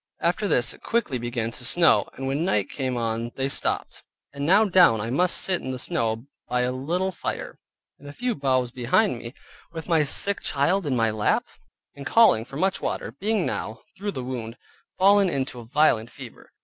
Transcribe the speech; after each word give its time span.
After 0.19 0.47
this 0.47 0.73
it 0.73 0.81
quickly 0.81 1.19
began 1.19 1.51
to 1.51 1.63
snow, 1.63 2.07
and 2.15 2.25
when 2.25 2.43
night 2.43 2.71
came 2.71 2.97
on, 2.97 3.31
they 3.35 3.47
stopped, 3.47 4.01
and 4.33 4.43
now 4.47 4.65
down 4.65 4.99
I 4.99 5.11
must 5.11 5.37
sit 5.37 5.61
in 5.61 5.69
the 5.69 5.77
snow, 5.77 6.25
by 6.47 6.61
a 6.61 6.71
little 6.71 7.11
fire, 7.11 7.59
and 7.99 8.09
a 8.09 8.11
few 8.11 8.33
boughs 8.33 8.71
behind 8.71 9.19
me, 9.19 9.35
with 9.73 9.87
my 9.87 10.03
sick 10.03 10.41
child 10.41 10.87
in 10.87 10.95
my 10.95 11.11
lap; 11.11 11.45
and 11.93 12.03
calling 12.03 12.47
much 12.51 12.77
for 12.79 12.83
water, 12.83 13.11
being 13.11 13.45
now 13.45 13.81
(through 13.95 14.13
the 14.13 14.23
wound) 14.23 14.57
fallen 14.97 15.29
into 15.29 15.59
a 15.59 15.65
violent 15.65 16.09
fever. 16.09 16.49